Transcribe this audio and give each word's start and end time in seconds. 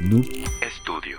Noob 0.00 0.24
Studio. 0.80 1.18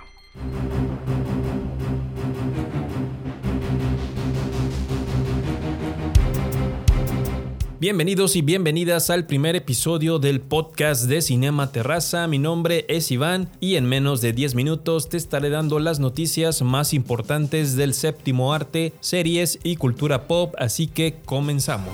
Bienvenidos 7.78 8.34
y 8.34 8.42
bienvenidas 8.42 9.10
al 9.10 9.26
primer 9.26 9.54
episodio 9.54 10.18
del 10.18 10.40
podcast 10.40 11.04
de 11.04 11.22
Cinema 11.22 11.70
Terraza. 11.70 12.26
Mi 12.26 12.40
nombre 12.40 12.84
es 12.88 13.12
Iván 13.12 13.50
y 13.60 13.76
en 13.76 13.86
menos 13.86 14.20
de 14.20 14.32
10 14.32 14.56
minutos 14.56 15.08
te 15.08 15.16
estaré 15.16 15.48
dando 15.50 15.78
las 15.78 16.00
noticias 16.00 16.62
más 16.62 16.92
importantes 16.92 17.76
del 17.76 17.94
séptimo 17.94 18.52
arte, 18.52 18.92
series 18.98 19.60
y 19.62 19.76
cultura 19.76 20.26
pop, 20.26 20.56
así 20.58 20.88
que 20.88 21.20
comenzamos. 21.24 21.92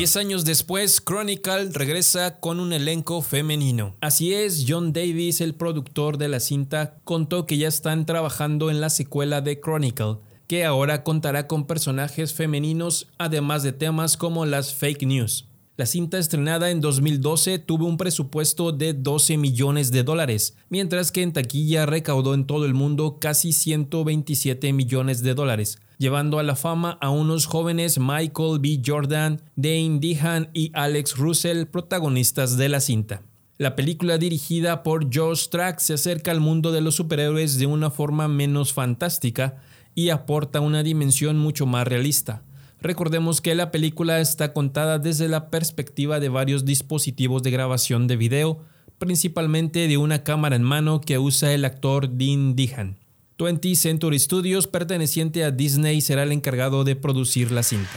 Diez 0.00 0.16
años 0.16 0.46
después, 0.46 1.02
Chronicle 1.04 1.68
regresa 1.74 2.40
con 2.40 2.58
un 2.58 2.72
elenco 2.72 3.20
femenino. 3.20 3.96
Así 4.00 4.32
es, 4.32 4.64
John 4.66 4.94
Davis, 4.94 5.42
el 5.42 5.54
productor 5.54 6.16
de 6.16 6.28
la 6.28 6.40
cinta, 6.40 6.96
contó 7.04 7.44
que 7.44 7.58
ya 7.58 7.68
están 7.68 8.06
trabajando 8.06 8.70
en 8.70 8.80
la 8.80 8.88
secuela 8.88 9.42
de 9.42 9.60
Chronicle 9.60 10.16
que 10.46 10.64
ahora 10.64 11.04
contará 11.04 11.46
con 11.46 11.66
personajes 11.66 12.32
femeninos, 12.32 13.08
además 13.18 13.62
de 13.62 13.72
temas 13.72 14.16
como 14.16 14.46
las 14.46 14.72
fake 14.72 15.02
news. 15.02 15.48
La 15.76 15.84
cinta 15.84 16.18
estrenada 16.18 16.70
en 16.70 16.80
2012 16.80 17.58
tuvo 17.58 17.84
un 17.84 17.98
presupuesto 17.98 18.72
de 18.72 18.94
12 18.94 19.36
millones 19.36 19.92
de 19.92 20.02
dólares, 20.02 20.56
mientras 20.70 21.12
que 21.12 21.20
en 21.20 21.34
taquilla 21.34 21.84
recaudó 21.84 22.32
en 22.32 22.46
todo 22.46 22.64
el 22.64 22.72
mundo 22.72 23.18
casi 23.20 23.52
127 23.52 24.72
millones 24.72 25.22
de 25.22 25.34
dólares, 25.34 25.78
llevando 26.00 26.38
a 26.38 26.42
la 26.42 26.56
fama 26.56 26.96
a 27.02 27.10
unos 27.10 27.44
jóvenes 27.44 27.98
Michael 27.98 28.58
B. 28.58 28.80
Jordan, 28.84 29.42
Dane 29.54 29.98
Dehan 30.00 30.48
y 30.54 30.72
Alex 30.72 31.18
Russell, 31.18 31.66
protagonistas 31.66 32.56
de 32.56 32.70
la 32.70 32.80
cinta. 32.80 33.22
La 33.58 33.76
película 33.76 34.16
dirigida 34.16 34.82
por 34.82 35.14
Josh 35.14 35.48
Track 35.50 35.78
se 35.78 35.92
acerca 35.92 36.30
al 36.30 36.40
mundo 36.40 36.72
de 36.72 36.80
los 36.80 36.94
superhéroes 36.94 37.58
de 37.58 37.66
una 37.66 37.90
forma 37.90 38.28
menos 38.28 38.72
fantástica, 38.72 39.58
y 39.94 40.08
aporta 40.08 40.60
una 40.60 40.82
dimensión 40.82 41.38
mucho 41.38 41.66
más 41.66 41.86
realista. 41.86 42.44
Recordemos 42.80 43.42
que 43.42 43.54
la 43.54 43.70
película 43.70 44.20
está 44.20 44.54
contada 44.54 44.98
desde 44.98 45.28
la 45.28 45.50
perspectiva 45.50 46.18
de 46.18 46.30
varios 46.30 46.64
dispositivos 46.64 47.42
de 47.42 47.50
grabación 47.50 48.06
de 48.06 48.16
video, 48.16 48.64
principalmente 48.98 49.86
de 49.86 49.98
una 49.98 50.22
cámara 50.22 50.56
en 50.56 50.62
mano 50.62 51.02
que 51.02 51.18
usa 51.18 51.52
el 51.52 51.66
actor 51.66 52.08
Dean 52.08 52.56
Dehan. 52.56 52.99
20th 53.40 53.74
Century 53.76 54.18
Studios, 54.18 54.66
perteneciente 54.66 55.44
a 55.44 55.50
Disney, 55.50 56.02
será 56.02 56.24
el 56.24 56.32
encargado 56.32 56.84
de 56.84 56.94
producir 56.94 57.50
la 57.50 57.62
cinta. 57.62 57.90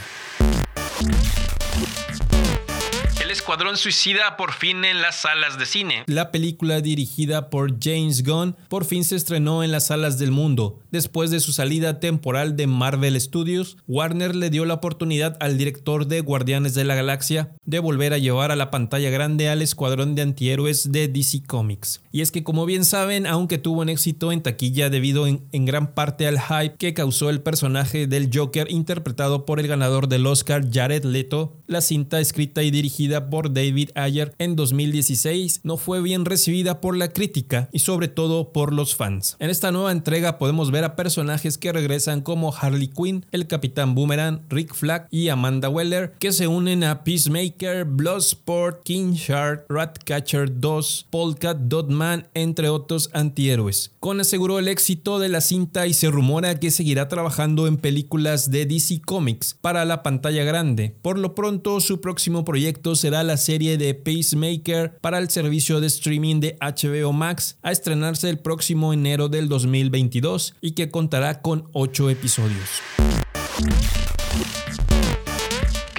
Escuadrón 3.54 3.78
Suicida 3.78 4.36
por 4.36 4.52
fin 4.52 4.84
en 4.84 5.00
las 5.04 5.22
salas 5.22 5.60
de 5.60 5.68
cine. 5.68 6.06
La 6.08 6.32
película 6.32 6.82
dirigida 6.82 7.52
por 7.52 7.80
James 7.80 8.24
Gunn 8.24 8.56
por 8.68 8.84
fin 8.84 9.04
se 9.04 9.16
estrenó 9.16 9.64
en 9.64 9.72
las 9.72 9.86
salas 9.86 10.18
del 10.18 10.32
mundo. 10.32 10.80
Después 10.90 11.30
de 11.30 11.40
su 11.40 11.54
salida 11.54 12.00
temporal 12.00 12.56
de 12.56 12.66
Marvel 12.66 13.20
Studios, 13.22 13.78
Warner 13.88 14.36
le 14.36 14.50
dio 14.50 14.66
la 14.66 14.74
oportunidad 14.74 15.38
al 15.40 15.60
director 15.60 16.08
de 16.08 16.22
Guardianes 16.22 16.74
de 16.74 16.84
la 16.84 16.96
Galaxia 16.96 17.52
de 17.64 17.78
volver 17.78 18.14
a 18.14 18.18
llevar 18.18 18.50
a 18.50 18.56
la 18.56 18.72
pantalla 18.72 19.12
grande 19.12 19.50
al 19.50 19.62
escuadrón 19.62 20.16
de 20.16 20.24
antihéroes 20.24 20.92
de 20.92 21.08
DC 21.08 21.44
Comics. 21.46 22.02
Y 22.12 22.22
es 22.22 22.32
que 22.32 22.44
como 22.44 22.66
bien 22.66 22.86
saben, 22.86 23.28
aunque 23.28 23.60
tuvo 23.60 23.82
un 23.82 23.90
éxito 23.90 24.32
en 24.32 24.42
taquilla 24.42 24.90
debido 24.90 25.28
en, 25.28 25.48
en 25.52 25.66
gran 25.66 25.94
parte 25.94 26.26
al 26.26 26.40
hype 26.40 26.78
que 26.78 26.96
causó 26.96 27.30
el 27.30 27.42
personaje 27.42 28.08
del 28.08 28.32
Joker 28.34 28.66
interpretado 28.72 29.46
por 29.46 29.60
el 29.60 29.68
ganador 29.68 30.08
del 30.08 30.26
Oscar 30.26 30.68
Jared 30.72 31.04
Leto, 31.04 31.58
la 31.68 31.82
cinta 31.82 32.20
escrita 32.20 32.64
y 32.64 32.72
dirigida 32.72 33.30
por 33.30 33.43
David 33.52 33.90
Ayer 33.96 34.36
en 34.38 34.56
2016 34.56 35.62
no 35.64 35.78
fue 35.78 36.02
bien 36.02 36.26
recibida 36.26 36.80
por 36.80 36.96
la 36.96 37.10
crítica 37.10 37.70
y 37.72 37.80
sobre 37.80 38.08
todo 38.08 38.54
por 38.54 38.74
los 38.74 38.96
fans. 38.96 39.36
En 39.40 39.50
esta 39.50 39.72
nueva 39.72 39.92
entrega 39.92 40.38
podemos 40.38 40.72
ver 40.72 40.84
a 40.84 40.96
personajes 40.96 41.58
que 41.58 41.74
regresan 41.74 42.22
como 42.22 42.54
Harley 42.54 42.88
Quinn, 42.88 43.26
el 43.32 43.48
Capitán 43.48 43.96
Boomerang, 43.96 44.42
Rick 44.50 44.74
Flag 44.74 45.08
y 45.12 45.30
Amanda 45.30 45.70
Weller 45.70 46.14
que 46.20 46.32
se 46.32 46.48
unen 46.48 46.84
a 46.84 47.04
Peacemaker, 47.04 47.86
Bloodsport, 47.86 48.84
King 48.84 49.14
Shark, 49.14 49.66
Ratcatcher 49.70 50.60
2, 50.60 51.08
Polka 51.10 51.54
Dot 51.54 51.90
Man, 51.90 52.28
entre 52.34 52.70
otros 52.70 53.10
antihéroes. 53.14 53.92
Con 54.00 54.20
aseguró 54.20 54.60
el 54.60 54.68
éxito 54.68 55.20
de 55.20 55.30
la 55.30 55.42
cinta 55.42 55.88
y 55.88 55.94
se 55.94 56.10
rumora 56.10 56.60
que 56.60 56.72
seguirá 56.72 57.08
trabajando 57.08 57.68
en 57.68 57.78
películas 57.78 58.52
de 58.52 58.66
DC 58.66 59.02
Comics 59.06 59.56
para 59.60 59.86
la 59.86 60.04
pantalla 60.04 60.44
grande. 60.44 60.96
Por 61.02 61.20
lo 61.20 61.36
pronto, 61.36 61.80
su 61.80 62.02
próximo 62.02 62.46
proyecto 62.46 62.96
será 62.96 63.23
la 63.24 63.38
serie 63.38 63.78
de 63.78 63.94
Pacemaker 63.94 64.98
para 65.02 65.20
el 65.20 65.30
servicio 65.30 65.80
de 65.80 65.88
streaming 65.88 66.40
de 66.40 66.58
HBO 66.60 67.14
Max 67.14 67.58
a 67.62 67.72
estrenarse 67.72 68.30
el 68.30 68.40
próximo 68.40 68.94
enero 68.94 69.30
del 69.30 69.50
2022 69.50 70.56
y 70.62 70.72
que 70.72 70.90
contará 70.90 71.42
con 71.42 71.70
8 71.74 72.10
episodios 72.10 72.70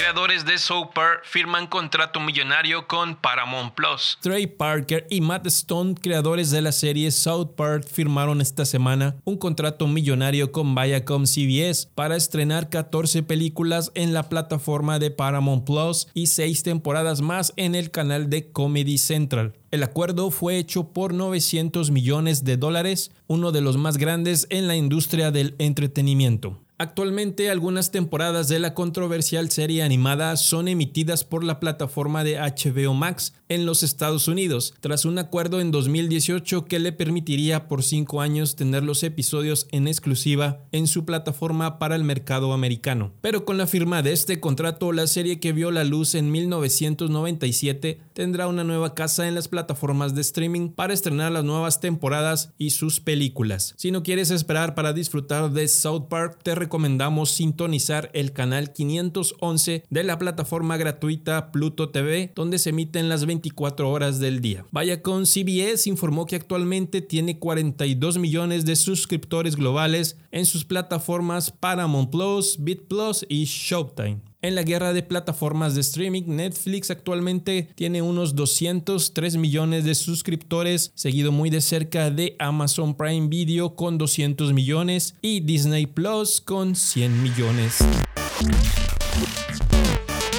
creadores 0.04 0.44
de 0.44 0.58
Soper 0.58 1.20
firman 1.22 1.66
contrato 1.66 2.20
millonario 2.20 2.86
con 2.86 3.16
Paramount 3.16 3.72
Plus. 3.72 4.18
Trey 4.20 4.46
Parker 4.46 5.06
y 5.08 5.22
Matt 5.22 5.46
Stone, 5.46 5.94
creadores 5.94 6.50
de 6.50 6.60
la 6.60 6.72
serie 6.72 7.10
South 7.10 7.52
Park, 7.56 7.86
firmaron 7.90 8.42
esta 8.42 8.66
semana 8.66 9.16
un 9.24 9.38
contrato 9.38 9.86
millonario 9.86 10.52
con 10.52 10.74
Viacom 10.74 11.24
CBS 11.24 11.88
para 11.94 12.16
estrenar 12.16 12.68
14 12.68 13.22
películas 13.22 13.92
en 13.94 14.12
la 14.12 14.28
plataforma 14.28 14.98
de 14.98 15.10
Paramount 15.10 15.64
Plus 15.64 16.06
y 16.12 16.26
6 16.26 16.62
temporadas 16.64 17.22
más 17.22 17.54
en 17.56 17.74
el 17.74 17.90
canal 17.90 18.28
de 18.28 18.52
Comedy 18.52 18.98
Central. 18.98 19.54
El 19.70 19.82
acuerdo 19.82 20.30
fue 20.30 20.58
hecho 20.58 20.92
por 20.92 21.14
900 21.14 21.90
millones 21.90 22.44
de 22.44 22.58
dólares, 22.58 23.10
uno 23.26 23.52
de 23.52 23.62
los 23.62 23.78
más 23.78 23.96
grandes 23.96 24.46
en 24.50 24.68
la 24.68 24.76
industria 24.76 25.30
del 25.30 25.54
entretenimiento. 25.58 26.60
Actualmente 26.84 27.48
algunas 27.48 27.92
temporadas 27.92 28.48
de 28.48 28.58
la 28.58 28.74
controversial 28.74 29.50
serie 29.50 29.82
animada 29.82 30.36
son 30.36 30.68
emitidas 30.68 31.24
por 31.24 31.42
la 31.42 31.58
plataforma 31.58 32.24
de 32.24 32.36
HBO 32.36 32.92
Max 32.92 33.32
en 33.48 33.64
los 33.64 33.82
Estados 33.82 34.28
Unidos, 34.28 34.74
tras 34.80 35.06
un 35.06 35.18
acuerdo 35.18 35.60
en 35.60 35.70
2018 35.70 36.66
que 36.66 36.78
le 36.78 36.92
permitiría 36.92 37.68
por 37.68 37.82
cinco 37.82 38.20
años 38.20 38.54
tener 38.54 38.82
los 38.84 39.02
episodios 39.02 39.66
en 39.70 39.88
exclusiva 39.88 40.60
en 40.72 40.86
su 40.86 41.06
plataforma 41.06 41.78
para 41.78 41.96
el 41.96 42.04
mercado 42.04 42.52
americano. 42.52 43.12
Pero 43.22 43.46
con 43.46 43.56
la 43.56 43.66
firma 43.66 44.02
de 44.02 44.12
este 44.12 44.40
contrato, 44.40 44.92
la 44.92 45.06
serie 45.06 45.40
que 45.40 45.52
vio 45.52 45.70
la 45.70 45.84
luz 45.84 46.14
en 46.14 46.30
1997 46.30 48.00
tendrá 48.12 48.46
una 48.46 48.64
nueva 48.64 48.94
casa 48.94 49.26
en 49.26 49.34
las 49.34 49.48
plataformas 49.48 50.14
de 50.14 50.20
streaming 50.20 50.68
para 50.68 50.92
estrenar 50.92 51.32
las 51.32 51.44
nuevas 51.44 51.80
temporadas 51.80 52.52
y 52.58 52.70
sus 52.70 53.00
películas. 53.00 53.72
Si 53.78 53.90
no 53.90 54.02
quieres 54.02 54.30
esperar 54.30 54.74
para 54.74 54.92
disfrutar 54.92 55.50
de 55.50 55.68
South 55.68 56.08
Park, 56.10 56.40
te 56.42 56.54
recomendamos 56.74 57.30
sintonizar 57.30 58.10
el 58.14 58.32
canal 58.32 58.72
511 58.72 59.84
de 59.88 60.02
la 60.02 60.18
plataforma 60.18 60.76
gratuita 60.76 61.52
Pluto 61.52 61.90
TV, 61.90 62.32
donde 62.34 62.58
se 62.58 62.70
emiten 62.70 63.08
las 63.08 63.26
24 63.26 63.88
horas 63.88 64.18
del 64.18 64.40
día. 64.40 64.66
Vaya 64.72 65.00
con 65.00 65.24
CBS 65.24 65.88
informó 65.88 66.26
que 66.26 66.34
actualmente 66.34 67.00
tiene 67.00 67.38
42 67.38 68.18
millones 68.18 68.64
de 68.64 68.74
suscriptores 68.74 69.54
globales 69.54 70.18
en 70.32 70.46
sus 70.46 70.64
plataformas 70.64 71.52
Paramount 71.52 72.10
Plus, 72.10 72.56
Bit 72.58 72.88
Plus 72.88 73.24
y 73.28 73.44
Showtime. 73.44 74.33
En 74.44 74.54
la 74.54 74.62
guerra 74.62 74.92
de 74.92 75.02
plataformas 75.02 75.74
de 75.74 75.80
streaming, 75.80 76.24
Netflix 76.26 76.90
actualmente 76.90 77.70
tiene 77.76 78.02
unos 78.02 78.36
203 78.36 79.38
millones 79.38 79.84
de 79.84 79.94
suscriptores, 79.94 80.92
seguido 80.94 81.32
muy 81.32 81.48
de 81.48 81.62
cerca 81.62 82.10
de 82.10 82.36
Amazon 82.38 82.94
Prime 82.94 83.28
Video 83.28 83.74
con 83.74 83.96
200 83.96 84.52
millones 84.52 85.14
y 85.22 85.40
Disney 85.40 85.86
Plus 85.86 86.42
con 86.42 86.76
100 86.76 87.22
millones. 87.22 87.78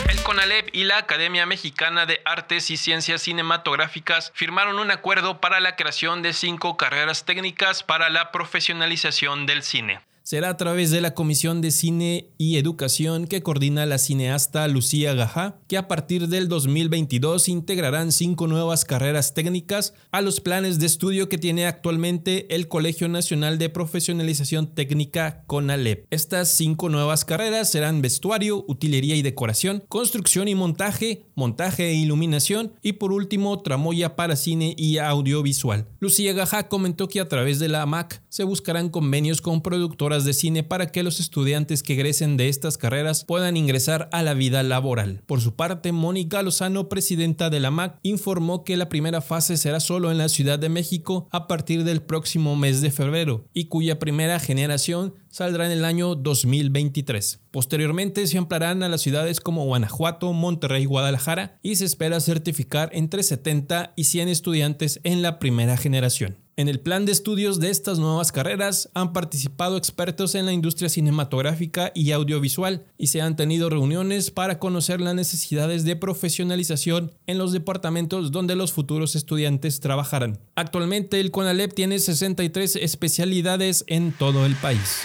El 0.08 0.22
CONALEP 0.22 0.70
y 0.72 0.84
la 0.84 1.00
Academia 1.00 1.48
Mexicana 1.48 2.06
de 2.06 2.20
Artes 2.26 2.70
y 2.70 2.78
Ciencias 2.78 3.24
Cinematográficas 3.24 4.32
firmaron 4.36 4.78
un 4.78 4.92
acuerdo 4.92 5.42
para 5.42 5.60
la 5.60 5.76
creación 5.76 6.22
de 6.22 6.34
cinco 6.34 6.78
carreras 6.78 7.26
técnicas 7.26 7.82
para 7.82 8.12
la 8.12 8.32
profesionalización 8.32 9.48
del 9.48 9.64
cine 9.64 10.00
será 10.26 10.50
a 10.50 10.58
través 10.58 10.90
de 10.90 11.02
la 11.02 11.14
Comisión 11.14 11.62
de 11.62 11.70
Cine 11.70 12.32
y 12.40 12.58
Educación 12.58 13.28
que 13.28 13.44
coordina 13.44 13.86
la 13.86 14.00
cineasta 14.00 14.68
Lucía 14.68 15.14
Gajá, 15.14 15.60
que 15.68 15.78
a 15.78 15.88
partir 15.88 16.28
del 16.30 16.50
2022 16.50 17.48
integrarán 17.48 18.12
cinco 18.12 18.48
nuevas 18.48 18.86
carreras 18.86 19.36
técnicas 19.36 19.94
a 20.12 20.22
los 20.22 20.42
planes 20.42 20.80
de 20.80 20.88
estudio 20.88 21.30
que 21.30 21.38
tiene 21.38 21.68
actualmente 21.68 22.56
el 22.56 22.68
Colegio 22.68 23.08
Nacional 23.08 23.60
de 23.60 23.70
Profesionalización 23.70 24.74
Técnica 24.74 25.44
CONALEP. 25.46 26.08
Estas 26.10 26.50
cinco 26.50 26.90
nuevas 26.90 27.24
carreras 27.24 27.70
serán 27.70 28.02
vestuario, 28.02 28.66
utilería 28.68 29.16
y 29.16 29.22
decoración, 29.22 29.84
construcción 29.90 30.48
y 30.48 30.56
montaje, 30.56 31.28
montaje 31.36 31.90
e 31.90 31.94
iluminación 31.94 32.74
y 32.82 32.94
por 32.94 33.12
último 33.12 33.60
tramoya 33.60 34.16
para 34.16 34.36
cine 34.36 34.74
y 34.76 34.98
audiovisual. 34.98 35.88
Lucía 36.00 36.34
Gajá 36.34 36.68
comentó 36.68 37.08
que 37.08 37.20
a 37.20 37.30
través 37.30 37.60
de 37.60 37.68
la 37.70 37.84
AMAC 37.84 38.24
se 38.30 38.44
buscarán 38.44 38.90
convenios 38.90 39.40
con 39.40 39.62
productoras 39.62 40.15
de 40.24 40.34
cine 40.34 40.64
para 40.64 40.88
que 40.88 41.04
los 41.04 41.20
estudiantes 41.20 41.84
que 41.84 41.94
egresen 41.94 42.38
de 42.38 42.48
estas 42.48 42.78
carreras 42.78 43.26
puedan 43.26 43.58
ingresar 43.58 44.08
a 44.12 44.24
la 44.24 44.34
vida 44.34 44.64
laboral. 44.64 45.22
Por 45.26 45.42
su 45.42 45.56
parte, 45.56 45.92
Mónica 45.92 46.42
Lozano, 46.42 46.88
presidenta 46.88 47.50
de 47.50 47.60
la 47.60 47.72
MAC, 47.72 48.00
informó 48.04 48.64
que 48.64 48.78
la 48.78 48.88
primera 48.88 49.22
fase 49.22 49.58
será 49.58 49.80
solo 49.80 50.12
en 50.12 50.18
la 50.18 50.30
Ciudad 50.30 50.60
de 50.60 50.70
México 50.70 51.28
a 51.32 51.48
partir 51.48 51.84
del 51.84 52.02
próximo 52.02 52.56
mes 52.56 52.82
de 52.82 52.92
febrero 52.92 53.48
y 53.54 53.66
cuya 53.66 54.00
primera 54.00 54.40
generación 54.40 55.16
saldrá 55.30 55.66
en 55.66 55.74
el 55.74 55.84
año 55.84 56.16
2023. 56.16 57.42
Posteriormente 57.52 58.26
se 58.28 58.38
ampliarán 58.38 58.84
a 58.84 58.90
las 58.90 59.02
ciudades 59.02 59.42
como 59.42 59.66
Guanajuato, 59.66 60.32
Monterrey 60.32 60.84
y 60.84 60.86
Guadalajara 60.86 61.60
y 61.62 61.76
se 61.76 61.86
espera 61.86 62.20
certificar 62.20 62.90
entre 62.94 63.24
70 63.24 63.94
y 63.96 64.06
100 64.06 64.30
estudiantes 64.30 65.00
en 65.04 65.22
la 65.22 65.40
primera 65.40 65.76
generación. 65.78 66.45
En 66.58 66.70
el 66.70 66.80
plan 66.80 67.06
de 67.06 67.12
estudios 67.12 67.60
de 67.60 67.70
estas 67.70 68.00
nuevas 68.00 68.32
carreras 68.32 68.90
han 68.94 69.12
participado 69.12 69.76
expertos 69.76 70.36
en 70.36 70.46
la 70.46 70.54
industria 70.54 70.88
cinematográfica 70.88 71.92
y 71.94 72.14
audiovisual 72.14 72.86
y 72.98 73.08
se 73.08 73.22
han 73.22 73.36
tenido 73.36 73.70
reuniones 73.70 74.32
para 74.32 74.58
conocer 74.58 75.02
las 75.02 75.16
necesidades 75.16 75.84
de 75.84 75.98
profesionalización 75.98 77.12
en 77.28 77.40
los 77.40 77.52
departamentos 77.52 78.32
donde 78.32 78.56
los 78.56 78.72
futuros 78.72 79.18
estudiantes 79.18 79.82
trabajarán. 79.82 80.40
Actualmente 80.56 81.20
el 81.20 81.32
CONALEP 81.32 81.74
tiene 81.74 82.00
63 82.00 82.78
especialidades 82.78 83.84
en 83.88 84.14
todo 84.14 84.46
el 84.46 84.56
país. 84.56 85.02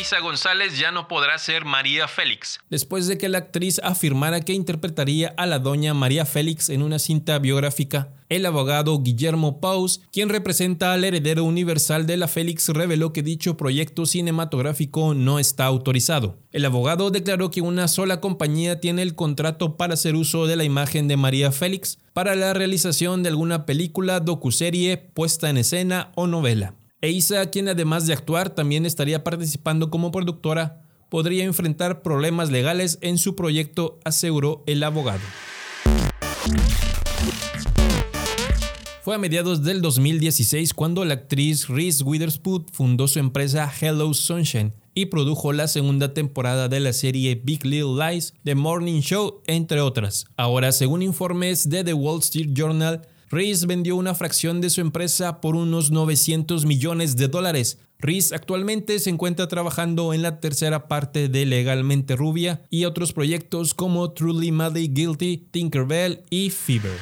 Isa 0.00 0.20
González 0.20 0.78
ya 0.78 0.92
no 0.92 1.08
podrá 1.08 1.36
ser 1.38 1.64
María 1.64 2.06
Félix. 2.06 2.60
Después 2.70 3.08
de 3.08 3.18
que 3.18 3.28
la 3.28 3.38
actriz 3.38 3.80
afirmara 3.82 4.40
que 4.40 4.52
interpretaría 4.52 5.34
a 5.36 5.44
la 5.44 5.58
doña 5.58 5.92
María 5.92 6.24
Félix 6.24 6.68
en 6.68 6.82
una 6.82 7.00
cinta 7.00 7.36
biográfica, 7.40 8.12
el 8.28 8.46
abogado 8.46 9.02
Guillermo 9.02 9.60
Paus, 9.60 10.02
quien 10.12 10.28
representa 10.28 10.92
al 10.92 11.02
heredero 11.02 11.42
universal 11.42 12.06
de 12.06 12.16
la 12.16 12.28
Félix, 12.28 12.68
reveló 12.68 13.12
que 13.12 13.24
dicho 13.24 13.56
proyecto 13.56 14.06
cinematográfico 14.06 15.14
no 15.14 15.40
está 15.40 15.64
autorizado. 15.64 16.38
El 16.52 16.64
abogado 16.64 17.10
declaró 17.10 17.50
que 17.50 17.60
una 17.60 17.88
sola 17.88 18.20
compañía 18.20 18.78
tiene 18.78 19.02
el 19.02 19.16
contrato 19.16 19.76
para 19.76 19.94
hacer 19.94 20.14
uso 20.14 20.46
de 20.46 20.54
la 20.54 20.62
imagen 20.62 21.08
de 21.08 21.16
María 21.16 21.50
Félix 21.50 21.98
para 22.12 22.36
la 22.36 22.54
realización 22.54 23.24
de 23.24 23.30
alguna 23.30 23.66
película, 23.66 24.20
docuserie, 24.20 24.96
puesta 24.96 25.50
en 25.50 25.56
escena 25.56 26.12
o 26.14 26.28
novela. 26.28 26.74
Eisa, 27.00 27.48
quien 27.48 27.68
además 27.68 28.08
de 28.08 28.12
actuar 28.12 28.50
también 28.50 28.84
estaría 28.84 29.22
participando 29.22 29.88
como 29.88 30.10
productora, 30.10 30.82
podría 31.08 31.44
enfrentar 31.44 32.02
problemas 32.02 32.50
legales 32.50 32.98
en 33.02 33.18
su 33.18 33.36
proyecto, 33.36 34.00
aseguró 34.04 34.64
el 34.66 34.82
abogado. 34.82 35.20
Fue 39.02 39.14
a 39.14 39.18
mediados 39.18 39.62
del 39.62 39.80
2016 39.80 40.74
cuando 40.74 41.04
la 41.04 41.14
actriz 41.14 41.68
Reese 41.68 42.02
Witherspoon 42.02 42.66
fundó 42.72 43.06
su 43.06 43.20
empresa 43.20 43.72
Hello 43.80 44.12
Sunshine 44.12 44.74
y 44.92 45.06
produjo 45.06 45.52
la 45.52 45.68
segunda 45.68 46.12
temporada 46.12 46.68
de 46.68 46.80
la 46.80 46.92
serie 46.92 47.40
Big 47.42 47.64
Little 47.64 47.94
Lies, 47.94 48.34
The 48.42 48.56
Morning 48.56 49.00
Show, 49.02 49.42
entre 49.46 49.80
otras. 49.80 50.26
Ahora, 50.36 50.72
según 50.72 51.02
informes 51.02 51.70
de 51.70 51.84
The 51.84 51.94
Wall 51.94 52.18
Street 52.18 52.50
Journal, 52.52 53.06
Reese 53.30 53.66
vendió 53.66 53.96
una 53.96 54.14
fracción 54.14 54.60
de 54.60 54.70
su 54.70 54.80
empresa 54.80 55.40
por 55.40 55.54
unos 55.54 55.90
900 55.90 56.64
millones 56.64 57.16
de 57.16 57.28
dólares. 57.28 57.78
Reese 57.98 58.34
actualmente 58.34 58.98
se 59.00 59.10
encuentra 59.10 59.48
trabajando 59.48 60.14
en 60.14 60.22
la 60.22 60.40
tercera 60.40 60.88
parte 60.88 61.28
de 61.28 61.44
Legalmente 61.44 62.16
Rubia 62.16 62.62
y 62.70 62.84
otros 62.86 63.12
proyectos 63.12 63.74
como 63.74 64.12
Truly 64.12 64.50
Madly 64.50 64.88
Guilty, 64.88 65.48
Tinkerbell 65.50 66.22
y 66.30 66.50
Fever. 66.50 66.96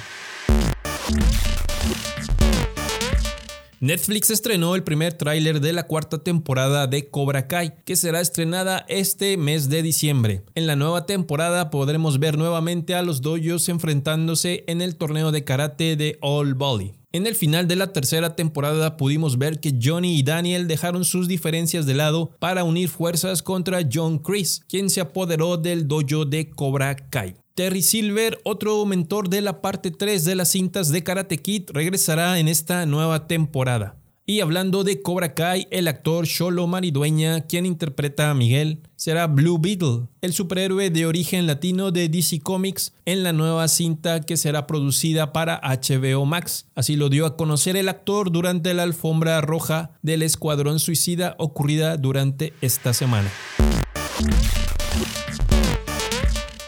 Netflix 3.87 4.31
estrenó 4.31 4.75
el 4.75 4.83
primer 4.83 5.13
tráiler 5.13 5.61
de 5.61 5.73
la 5.73 5.87
cuarta 5.87 6.19
temporada 6.19 6.89
de 6.89 7.09
Cobra 7.09 7.47
Kai, 7.47 7.75
que 7.85 7.95
será 7.95 8.21
estrenada 8.21 8.85
este 8.89 9.37
mes 9.37 9.69
de 9.69 9.81
diciembre. 9.81 10.43
En 10.57 10.67
la 10.67 10.75
nueva 10.75 11.07
temporada 11.07 11.71
podremos 11.71 12.19
ver 12.19 12.37
nuevamente 12.37 12.97
a 12.97 13.03
los 13.03 13.23
dojos 13.23 13.69
enfrentándose 13.69 14.65
en 14.67 14.83
el 14.83 14.97
torneo 14.97 15.31
de 15.31 15.45
karate 15.45 15.95
de 15.95 16.19
All 16.21 16.55
Valley. 16.55 16.95
En 17.13 17.29
el 17.29 17.37
final 17.37 17.69
de 17.69 17.77
la 17.77 17.93
tercera 17.93 18.35
temporada 18.35 18.97
pudimos 18.97 19.39
ver 19.39 19.61
que 19.61 19.79
Johnny 19.81 20.19
y 20.19 20.25
Daniel 20.25 20.67
dejaron 20.67 21.05
sus 21.05 21.29
diferencias 21.29 21.87
de 21.87 21.95
lado 21.95 22.33
para 22.41 22.65
unir 22.65 22.89
fuerzas 22.89 23.41
contra 23.41 23.89
John 23.91 24.19
Chris, 24.19 24.63
quien 24.69 24.91
se 24.91 25.01
apoderó 25.01 25.59
del 25.59 25.87
dojo 25.87 26.25
de 26.25 26.51
Cobra 26.51 26.97
Kai. 26.97 27.37
Terry 27.57 27.81
Silver, 27.81 28.39
otro 28.45 28.85
mentor 28.85 29.31
de 29.31 29.41
la 29.41 29.63
parte 29.63 29.91
3 29.91 30.27
de 30.27 30.35
las 30.35 30.51
cintas 30.51 30.93
de 30.93 31.03
Karate 31.03 31.39
Kid, 31.39 31.71
regresará 31.73 32.39
en 32.39 32.49
esta 32.49 32.85
nueva 32.85 33.27
temporada. 33.27 33.97
Y 34.27 34.41
hablando 34.41 34.85
de 34.85 35.01
Cobra 35.01 35.33
Kai, 35.33 35.67
el 35.71 35.89
actor 35.89 36.27
Sholo 36.27 36.67
Maridueña, 36.67 37.47
quien 37.47 37.65
interpreta 37.65 38.29
a 38.29 38.35
Miguel, 38.35 38.83
será 38.95 39.27
Blue 39.27 39.59
Beetle, 39.59 40.09
el 40.21 40.35
superhéroe 40.35 40.91
de 40.91 41.07
origen 41.07 41.47
latino 41.47 41.93
de 41.93 42.11
DC 42.11 42.41
Comics, 42.41 42.93
en 43.07 43.23
la 43.23 43.33
nueva 43.33 43.69
cinta 43.69 44.21
que 44.21 44.37
será 44.37 44.67
producida 44.67 45.33
para 45.33 45.59
HBO 45.63 46.27
Max. 46.27 46.67
Así 46.75 46.97
lo 46.97 47.09
dio 47.09 47.25
a 47.25 47.39
conocer 47.39 47.79
el 47.79 47.89
actor 47.89 48.31
durante 48.31 48.75
la 48.75 48.83
alfombra 48.83 49.41
roja 49.41 49.93
del 50.03 50.21
Escuadrón 50.21 50.79
Suicida 50.79 51.37
ocurrida 51.39 51.97
durante 51.97 52.53
esta 52.61 52.93
semana. 52.93 53.31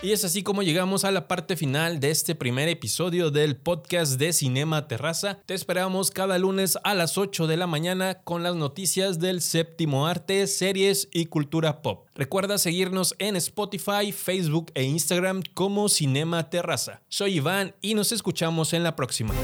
Y 0.01 0.13
es 0.13 0.25
así 0.25 0.45
como 0.45 0.63
llegamos 0.63 1.05
a 1.05 1.11
la 1.11 1.27
parte 1.27 1.57
final 1.57 1.99
de 1.99 2.11
este 2.11 2.37
primer 2.37 2.69
episodio 2.69 3.33
del 3.33 3.57
podcast 3.57 4.13
de 4.13 4.33
Cinema 4.33 4.87
Terraza. 4.87 5.41
Te 5.45 5.55
esperamos 5.55 6.13
cada 6.13 6.39
lunes 6.39 6.79
a 6.85 6.95
las 6.95 7.19
8 7.19 7.49
de 7.49 7.57
la 7.57 7.67
mañana 7.67 8.23
con 8.23 8.45
las 8.45 8.55
noticias 8.55 9.19
del 9.19 9.41
séptimo 9.41 10.07
arte, 10.07 10.47
series 10.47 11.09
y 11.13 11.27
cultura 11.27 11.83
pop. 11.83 12.07
Recuerda 12.15 12.59
seguirnos 12.59 13.17
en 13.19 13.35
Spotify, 13.35 14.13
Facebook 14.13 14.71
e 14.75 14.85
Instagram 14.85 15.43
como 15.55 15.89
Cinema 15.89 16.49
Terraza. 16.49 17.03
Soy 17.09 17.39
Iván 17.39 17.75
y 17.81 17.95
nos 17.95 18.13
escuchamos 18.13 18.75
en 18.75 18.85
la 18.85 18.95
próxima. 18.95 19.35